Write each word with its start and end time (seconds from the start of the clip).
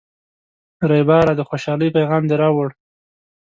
ریبراه، 0.89 1.37
د 1.37 1.41
خوشحالۍ 1.49 1.89
پیغام 1.97 2.23
دې 2.29 2.35
راوړ. 2.43 2.67